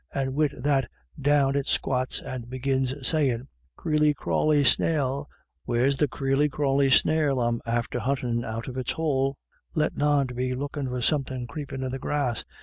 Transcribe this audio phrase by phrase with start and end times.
[0.15, 0.89] And wid that
[1.21, 5.29] doun it squats and begins sayin':' Creely crawly snail—
[5.65, 9.37] where's the creely crawly snail I'm after huntin' out of its hole?'
[9.75, 12.43] Lettin' on to be lookin' for somethin' creepin' in the grass.